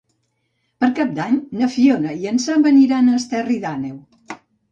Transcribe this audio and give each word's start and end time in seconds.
Per 0.83 0.87
Cap 0.99 1.11
d'Any 1.17 1.35
na 1.59 1.67
Fiona 1.75 2.15
i 2.23 2.27
en 2.33 2.41
Sam 2.47 2.65
aniran 2.71 3.11
a 3.11 3.15
Esterri 3.21 3.59
d'Àneu. 3.67 3.95